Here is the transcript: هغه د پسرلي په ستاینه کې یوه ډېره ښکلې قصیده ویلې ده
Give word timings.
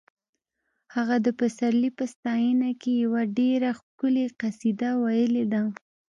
هغه 0.95 1.15
د 1.25 1.27
پسرلي 1.39 1.89
په 1.97 2.03
ستاینه 2.13 2.69
کې 2.81 2.91
یوه 3.03 3.21
ډېره 3.39 3.69
ښکلې 3.79 4.25
قصیده 4.39 4.91
ویلې 5.03 5.45
ده 5.53 5.61